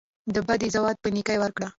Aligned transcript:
د 0.33 0.35
بدۍ 0.47 0.69
ځواب 0.75 0.95
په 1.03 1.09
نیکۍ 1.15 1.37
ورکړه. 1.39 1.67